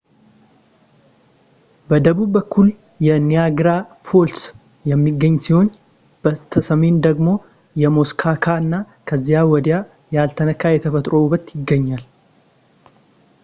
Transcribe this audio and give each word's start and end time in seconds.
በደቡብ 1.89 2.29
በኩል 2.37 2.69
የኒያጋራ 3.07 3.69
ፎልስ 4.07 4.41
የሚገኝ 4.91 5.35
ሲሆን 5.47 5.67
በስተ 6.23 6.63
ሰሜን 6.69 6.97
ደግሞ 7.07 7.27
የሙስኮካ 7.83 8.47
እና 8.63 8.73
ከዚያ 9.11 9.43
ወዲያ 9.53 9.77
ያልተነካ 10.17 10.63
የተፈጥሮ 10.75 11.13
ውበት 11.25 11.47
ይገኛል 11.59 12.03